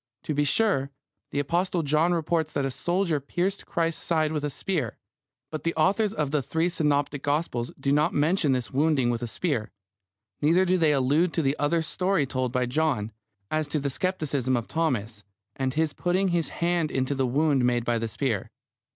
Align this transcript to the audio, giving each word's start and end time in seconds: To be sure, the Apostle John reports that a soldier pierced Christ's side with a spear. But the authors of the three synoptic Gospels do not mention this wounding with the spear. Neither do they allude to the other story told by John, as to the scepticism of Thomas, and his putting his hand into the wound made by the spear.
To 0.23 0.33
be 0.33 0.45
sure, 0.45 0.89
the 1.29 1.37
Apostle 1.37 1.83
John 1.83 2.11
reports 2.11 2.51
that 2.53 2.65
a 2.65 2.71
soldier 2.71 3.19
pierced 3.19 3.67
Christ's 3.67 4.01
side 4.01 4.31
with 4.31 4.43
a 4.43 4.49
spear. 4.49 4.97
But 5.51 5.63
the 5.63 5.75
authors 5.75 6.11
of 6.11 6.31
the 6.31 6.41
three 6.41 6.69
synoptic 6.69 7.21
Gospels 7.21 7.71
do 7.79 7.91
not 7.91 8.11
mention 8.11 8.51
this 8.53 8.71
wounding 8.71 9.11
with 9.11 9.21
the 9.21 9.27
spear. 9.27 9.69
Neither 10.41 10.65
do 10.65 10.79
they 10.79 10.91
allude 10.91 11.33
to 11.33 11.43
the 11.43 11.55
other 11.59 11.83
story 11.83 12.25
told 12.25 12.51
by 12.51 12.65
John, 12.65 13.11
as 13.51 13.67
to 13.67 13.79
the 13.79 13.91
scepticism 13.91 14.57
of 14.57 14.67
Thomas, 14.67 15.23
and 15.55 15.75
his 15.75 15.93
putting 15.93 16.29
his 16.29 16.49
hand 16.49 16.89
into 16.89 17.13
the 17.13 17.27
wound 17.27 17.63
made 17.63 17.85
by 17.85 17.99
the 17.99 18.07
spear. 18.07 18.49